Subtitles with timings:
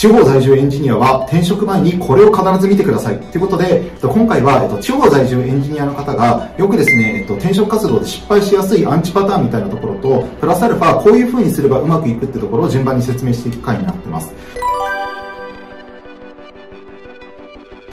[0.00, 3.20] 地方在住エンジニアは転職前にこれを必ず見てください。
[3.20, 14.32] ということで、今回は、えっと、地方在住エンジニアの方がよくですね、えっと、転職活動で失敗しやすいアンチパターンみたいなところと、プラスアルファ、こういう風にすればうまくいくってところを順番に説明していく回になってます。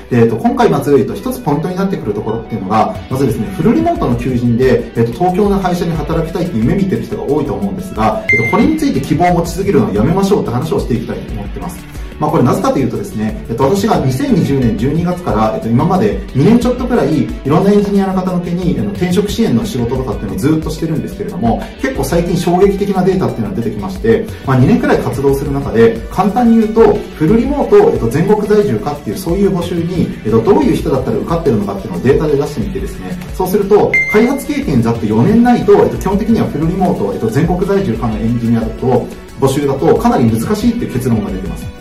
[0.09, 12.06] で、えっと、今回まず、えっと、一つポイントになってくるところっていうのが、まずですね、フルリモートの求人で、えっと、東京の会社に働きたいって夢見てる人が多いと思うんですが、えっと、これについて希望を持ちすぎるのはやめましょうって話をしていきたいと思ってます。
[12.19, 33.11] まあ、これなぜかというとですね、えっと、私が2020年12月から、えっと、今まで2年ちょっとくらいいろんなエンジニアの方向けにあの転職支援の仕事とかっていうのをずっとしてるんですけれども結構最近衝撃的なデータっていうのが出てきまして、まあ、2年くらい活動する中で簡単に言うとフルリモート、えっと、全国在住かっていうそういう募集に、えっと、どういう人だったら受かってるのかっていうのをデータで出してみてですね。
[33.35, 39.05] そうすると開発経験ざっと4年ないと、えっと、基本的にはフルリモート、えっと、全国在住かのエンジニアだと
[39.39, 41.76] 募集だとかなり難しいっていう結論が出てます。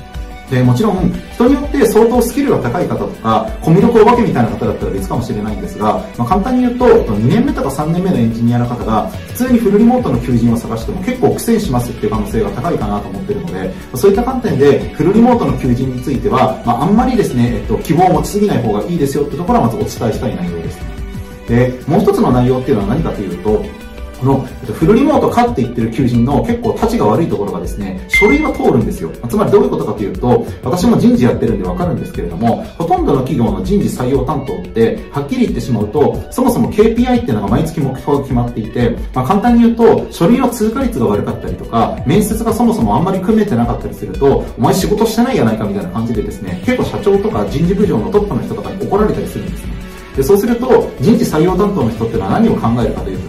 [0.51, 20.79] でもちろん人によって相当スキルが高い方とかコミュ力お化けみたいな方だったら別かもしれないんですが、まあ、簡単に言うと2年目とか3年目のエンジニアの方が普通にフルリモートの求人を探しても結構苦戦しますっていう可能性が高いかなと思ってるのでそういった観点でフルリモートの求人については、まあ、あんまりですね、えっと、希望を持ちすぎない方がいいですよってところはまずお伝えしたい内容です。
[21.49, 23.65] でもう一つの内容っていうのは何かというと
[24.27, 24.41] この
[24.74, 29.10] フルリモートかって言ってる求人の結構立ちが悪いところがですね、書類は通るんですよ。
[29.29, 49.77] つまりどういうことかというと、私も人事やってるんでわかるんですけれども、ほとんどの企業の人事採用担当って、はっきり言ってしまうと、そもそも KPI っていうのが毎月目標が決まっていて、まあ、簡単に言うと、書類の通過率が悪かったりとか、面接がそもそもあんまり組めてなかったりすると、お前仕事してないやないかみたいな感じでですね、結構社長とか人事部長のトップの人とかに怒られたりするんですね。
[50.16, 53.26] でそうすると、人事採用担当の人っていうのは何を考えるかというと、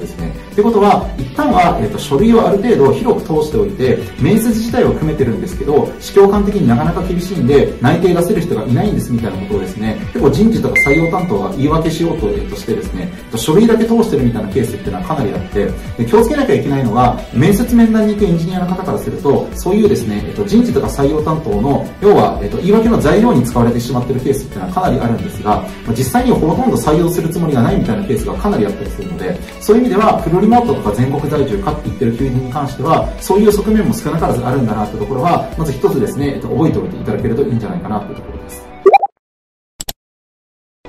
[0.58, 38.66] ってことは、一旦は、えーと、書類をある程度広く通しておいて、面接自体を組めてるんですけど、市況感的になかなか厳しいんで、内定出せる人がいないんですみたいなことをですね、結構人事とか採用担当が言い訳しようと,、えー、としてですね、書類だけ通してるみたいなケースっていうのはかなりあって、で気をつけなきゃいけないのが、面接面談に行くエンジニアの方からすると、そういうですね、えー、と人事とか採用担当の、要は、えー、と言い訳の材料に使われてしまってるケースっていうのはかなりあるんですが、実際にほとんど採用するつもりがないみたいなケースがかなりあったりするので、そういう意味では、リモートとか全国在住かって言ってる求人に関しては、そういう側面も少なからずあるんだなってところは、まず一つですね、えっと、覚えておいていただけるといいんじゃないかなというところです。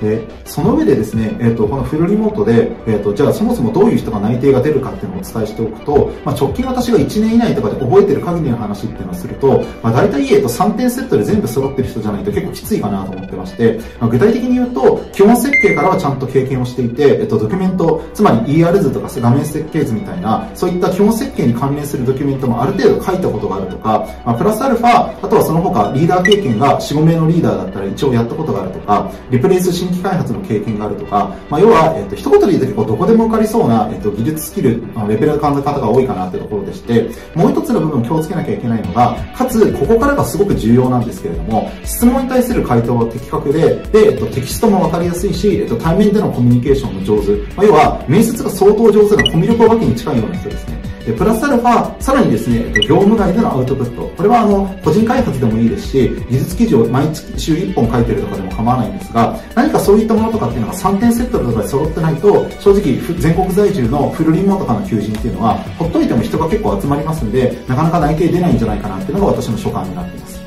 [0.00, 47.32] で、その上でですね、えっ、ー、と、このフルリモートで、えっ、ー、と、じゃあそもそもどういう人が内定が出るかっていうのをお伝えしておくと、まあ、直近私が1年以内とかで覚えてる限りの話っていうのをすると、まあ、大体、えっと、3点セットで全部揃ってる人じゃないと結構きついかなと思ってまして、まあ、具体的に言うと、基本設計からはちゃんと経験をしていて、えっと、ドキュメント、つまり ER 図とか画面設計図みたいな、そういった基本設計に関連するドキュメントもある程度書いたことがあるとか、まあ、プラスアルファ、あとはその他リーダー経験が4、5名のリーダーだったら一応やったことがあるとか、リプレイス新規開発の経験があるとか、まあ、要は、えっと、一言で言うと結構どこでも受かりそうな、えっと、技術スキル、レベルの感じ方が多いかなってところでして、もう一つの部分気をつけなきゃいけないのが、かつ、ここからがすごく重要なんですけれども、質問に対する回答は的確で、で、えっと、テキストもわかりやすいし、えっと、対面でのコミュニケーションも上手。
[47.54, 50.77] まあ、要は、面接が相当上手なコミュ力お化けに近いような人ですね。
[51.08, 54.12] で、プラスアルファ、さらにですね、えっと、業務外でのアウトプット。
[54.14, 57.06] これはあの、個人開発でもいいですし、技術記事を毎
[57.38, 70.37] 週1本書いてるとかでも構わないんですが、何かそういったものとかっていうのが3点セットとかで揃ってないと、正直、全国在住のフルリモートかの求人っていうのは、ほっといても人が結構集まりますんで、なかなか内定出ないんじゃないかなっていうのが私の所感になっています。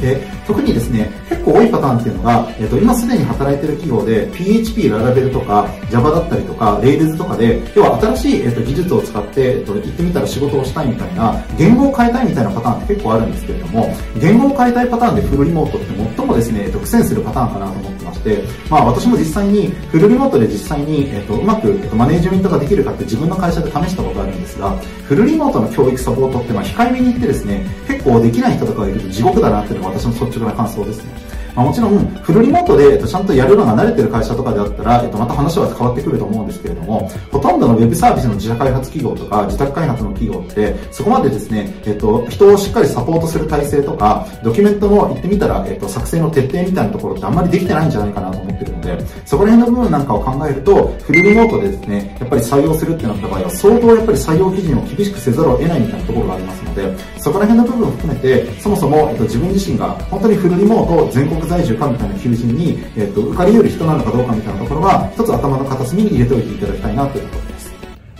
[0.00, 27.66] で特にですね結構多いパターンっていうのが、えっと、今すでに働いてる企業で PHP、ララベルとか Java だったりとか Rails とかで要は新しい、えっと、技術を使って、えっと、言ってみたら仕事をしたいみたいな言語を変えたいみたいなパターンって結構あるんですけれども言語を変えたいパターンでフルリモートって最もですね、えっと、苦戦するパターンかなと思ってまして、まあ、私も実際にフルリモートで実際に、えっと、うまく、えっと、マネージメントができるかって自分の会社で試したことあるんですがフルリモートの教育サポートってまあ控えめに言ってですね
[28.00, 31.29] 結構できない人とかがいると地獄だなっていうのが私の率直な感想ですね。
[31.60, 67.72] まあ、もちろん、フルリモートで、えっと、ちゃんとやるのが慣れてる会社とかであったら、えっと、また話は変わってくると思うんですけれども、ほとんどのウェブサービスの自社開発企業とか、自宅開発の企業って、そこまでですね、えっと、人をしっかりサポートする体制とか、ドキュメントの言ってみたら、えっと、作成の徹底みたいなところってあんまりできてないんじゃないかなと思ってるので、そこら辺の部分なんかを考えると、フルリモートでですね、やっぱり採用するってなった場合は、相当やっぱり採用基準を厳しくせざるを得ないみたいなところがありますので、そこら辺の部分を含めて、そもそも、えっと、自分自身が本当にフルリモート全国在住かみたいな求人に、えっと、受かり得る人なのかどうかみたいなところは、一つ頭の片隅に入れておいていただきたいなというところです。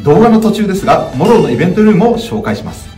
[0.03, 2.91] 動画の途中ですが、モローのイベントルームを紹介します。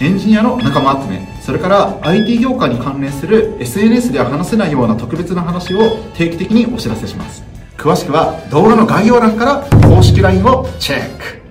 [0.00, 7.42] エンジニアの仲間集め、それから IT 業界に関連する SNS では話せないような特別な話を定期的にお知らせします
[7.78, 11.47] 詳しくは動画の概要欄から公式 LINE をチェック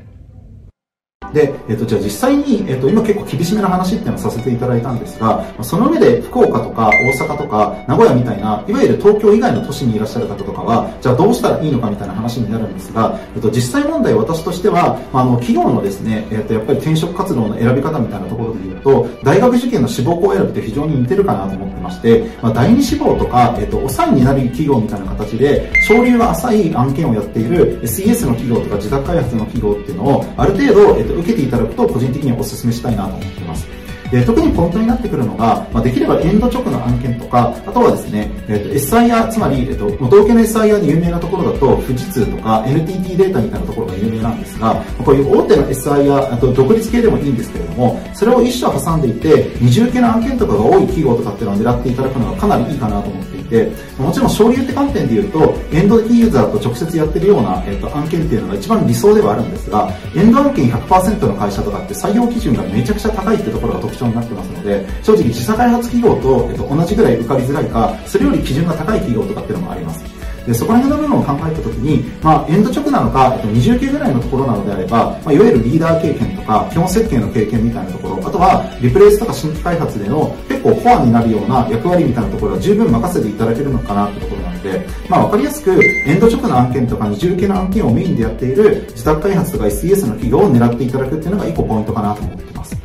[1.33, 33.76] で、えっと、じゃあ実際に、えっと、今結構厳しめな話っていうのをさせていただいたんですが、その上で福岡とか大阪とか名古屋みたいな、いわゆる東京以外の都市にいらっしゃる方とかは、じゃあどうしたらいいのかみたいな話になるんですが、えっと、実際問題私としては、あの、企業のですね、えっと、やっぱり転職活動の選び方みたいなところで言うと、大学受験の志望校選びって非常に似てるかなと思ってまして、まあ、第二志望とか、えっと、お産になる企業みたいな形で、昇流が浅い案件をやっている SES の企業とか自宅開発の企業っていうのを、ある程度、えっと、受けていただくと、個人的にはお勧めしたいなと思ってます。
[34.11, 70.17] で特にポイントになってくるのが、まあ、できればエンド直の案件とか、あとはですね、え、ー、と、SIR、つまり、えっ、ー、と、元請けの SIR で有名なところだと、富士通とか NTT データみたいなところが有名なんですが、こういう大手の SIR、あと独立系でもいいんですけれども、それを一社挟んでいて、二重系の案件とかが多い企業とかっていうのを狙っていただくのがかなりいいかなと思っていて、もちろん省流って観点で言うと、エンドユーザーと直接やってるような、え、ー、と、案件っていうのが一番理想ではあるんですが、エンド案件100%の会社とかって採用基準がめちゃくちゃ高いってところが特徴になってますので、正直自社開発企業と、えっと、同じぐらい受かりづらいか、それより基準が高い企業とかっていうのもあります。
[70.47, 92.76] でそこら辺の部分を考えたときに、まあ、エンド直なのか、えっと、20級ぐらいのところなのであれば、まあ、いわゆるリーダー経験とか、基本設計の経験みたいなところ、あとは、リプレイスとか新規開発での結構コアになるような役割みたいなところは十分任せていただけるのかなってところなので、まあ、わかりやすく、エンド直の案件とか二重系の案件をメインでやっている自宅開発とか SES の企業を狙っていただくっていうのが一個ポイントかなと思ってます。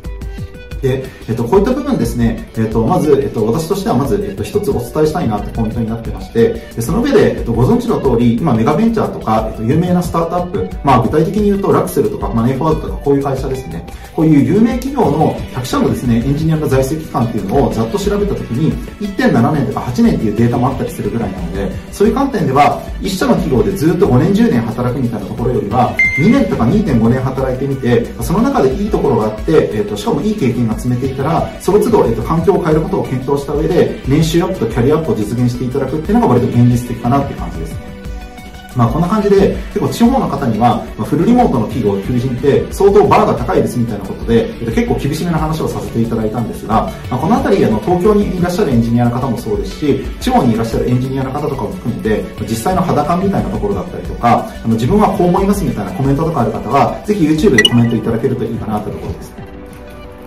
[0.83, 37.92] で、えっと、こういった部分ですね、えっと、まず、えっと、私としてはまず、えっと、一つお伝えしたいなってポイントになってまして、でその上で、えっと、ご存知の通り、今、メガベンチャーとか、えっと、有名なスタートアップ、まあ、具体的に言うと、ラクセルとか、マネーフォワードとか、こういう会社ですね、こういう有名企業の100社のですね、エンジニアの在籍期間っていうのをざっと調べたときに、1.7年とか8年っていうデータもあったりするぐらいなので、そういう観点では、一社の企業でずっと5年10年働くみたいなところよりは、2年とか2.5年働いてみて、その中でいいところがあって、えっと、しかもいい経験が積めていたら、その都度、えっと、環境を変えることを検討した上で、年収アップとキャリアアップを実現していただくっていうのが割と現実的かなっていう感じですね。
[38.75, 59.52] まあこんな感じで、結構地方の方には、ま、フルリモートの企業、求人って相当バーが高いですみたいなことで、結構厳しめな話をさせていただいたんですが、まあ、このあたり、あの、東京にいらっしゃるエンジニアの方もそうですし、地方にいらっしゃるエンジニアの方とかも含めて、実際の裸みたいなところだったりとか、あの、自分はこう思いますみたいなコメントとかある方は、ぜひ YouTube でコメントいただけるといいかなというところです。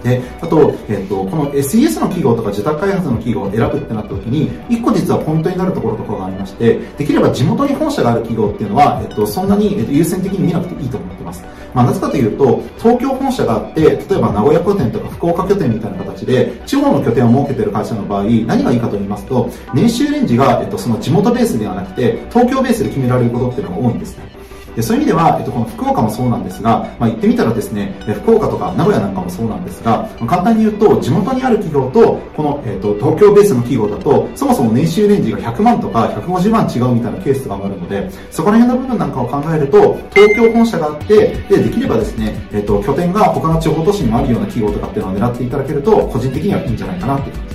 [0.06, 11.44] で、あと、えっと、この SES の企業とか自宅開発の企業を選ぶってなった時に、一個実はポイントになるところとかがありまして、できれば地元に本社がある企業っていうのは、えっと、そんなに、えっと、優先的に見なくていいと思ってます。
[11.74, 24.35] まあ、なぜかというと、東京本社があって、例えば名古屋拠点とか福岡拠点みたいな形で、地方の拠点を設けてる会社の場合、何がいいかと言いますと、年収レンジが、えっと、その地元ベースではなくて、東京ベースで決められることっていうのが多いんですね。
[24.76, 47.45] でそういう意味では、えっと、この福岡もそうなんですが、まあ、言ってみたらですね、福岡とか名古屋なんかもそうなんですが、簡単に言うと、地元にある企業と、この、えっと、東京ベースの企業だと、そもそも年収レンジが100万とか150万違うみたいなケースがあるので、そこら辺の部分なんかを考えると、東京本社があって、で、できればですね、えっと、拠点が他の地方都市にもあるような企業とかっていうのを狙っていただけると、個人的にはいいんじゃないかなって。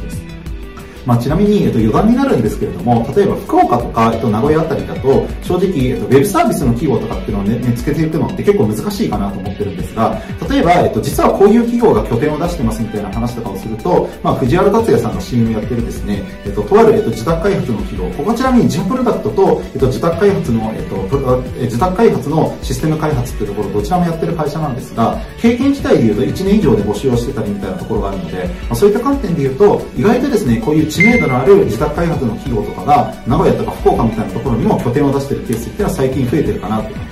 [1.06, 10.18] まあ、ちなみに、えっと、余談になるんですけれども、例えば福岡とか、えっと、名古屋あたりだと、正直、えっと、ウェブサービスの企業とかっていうのをね、見つけていくのって結構難しいかなと思ってるんですが、
[10.50, 37.11] 例えば、えっと、実はこういう企業が拠点を出してますみたいな話とかをすると、まあ、藤原達也さんの CM やってるですね、えっと、とある、えっと、自宅開発の企業、ここちなみに、ジンプロダクトと、えっと、自宅開発の、えっと、自宅開発のシステム開発っていうところ、どちらもやってる会社なんですが、経験自体で言うと1年以上で募集をしてたりみたいなところがあるので、まあ、そういった観点で言うと、意外とですね、こういう知名度のある自宅開発の企業とかが名古屋とか福岡みたいなところにも拠点を出してるケースっていうのは最近増えてるかなと。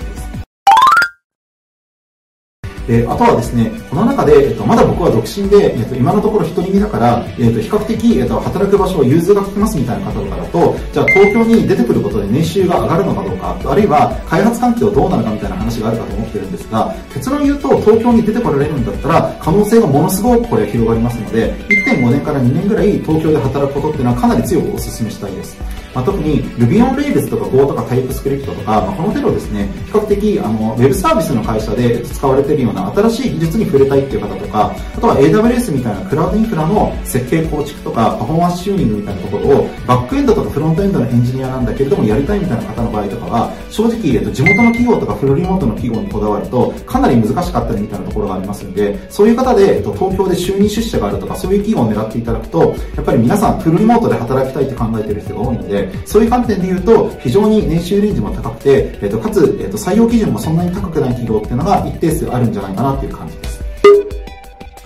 [2.90, 25.79] えー、あとはですね、この中で、えっと、まだ僕は独身で、えっと、今のところ独り身だから、えっと、比較的、えっと、働く場所を融通が利きますみたいな方とかだと、じゃあ東京に出てくることで年収が上がるのかどうか、あるいは開発環境どうなるかみたいな話があるかと思ってるんですが、結論言うと東京に出てこられるんだったら、可能性がものすごくこれ広がりますので、1.5年から2年ぐらい東京で働くことっていうのはかなり強くお勧めしたいです。
[25.94, 63.39] まあ、特に Ruby on Rails とか Go とか TypeScript とか、まあ、この程度ですね、比較的あの Web サービスの会社で使われているような新しい技術に触れたいっていう方とか、あとは AWS みたいなクラウドインフラの設計構築とかパフォーマンスチューニングみたいなところをバックエンドとかフロントエンドのエンジニアなんだけれどもやりたいみたいな方の場合とかは、正直、えっと、地元の企業とかフルリモートの企業にこだわるとかなり難しかったりみたいなところがありますんで、そういう方で、えっと、東京で就任出社があるとかそういう企業を狙っていただくと、やっぱり皆さんフルリモートで働きたいって考えている人が多いので、そういう観点で言うと、非常に年収レンジも高くて、えっと、かつ、えっと、採用基準もそんなに高くない企業っていうのが一定数あるんじゃないかなっていう感じ。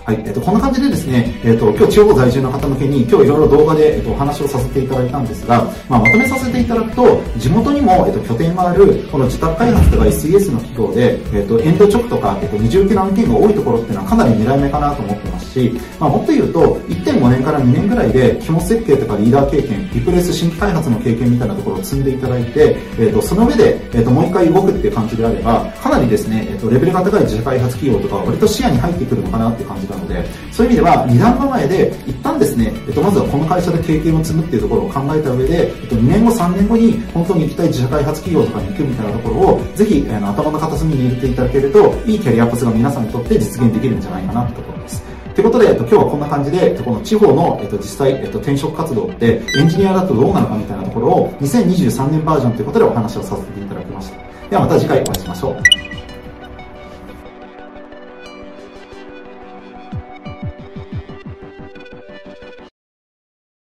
[0.04, 0.22] はい。
[0.26, 45.02] えっと、こんな感じでですね、えっと、今日地方在住の方向けに、今日いろいろ動画で、えっと、お話をさせていただいたんですが、まあ、まとめさせていただくと、地元にも、えっと、拠点がある、この自宅開発とか SES の企業で、えっと、エンド直とか、えっと、二重受けの案件が多いところっていうのはかなり狙い目かなと思ってますし、まあ、もっと言うと、1.5年から2年ぐらいで、気持ち設計とかリーダー経験、リプレイス新規開発の経験みたいなところを積んでいただいて、えっと、その上で、えっと、もう一回動くっていう感じであれば、かなりですね、えっと、レベルが高い自社開発企業とか割と視野に入ってくるのかなっていう感じなので、そういう意味では2段構えで一旦ですね、えっと、まずはこの会社で経験を積むっていうところを考えた上で、えっと、2年後3年後に本当に行きたい自社開発企業とかに行くみたいなところをぜひ、あの頭の片隅に入れていただけるといいキャリアアップスが皆さんにとって実現できるんじゃないかなってところです
[45.34, 54.48] ということで、えっと、今日はこんな感じで、えっと、この地方の、えっと、実際、えっと、転職活動ってエンジニアだとどうなのかみたいなところを2023年バージョンということでお話をさせていただきました。
[54.48, 55.73] ではまた次回お会いしましょう。